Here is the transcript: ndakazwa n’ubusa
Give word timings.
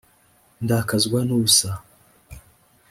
ndakazwa 0.63 1.19
n’ubusa 1.27 1.71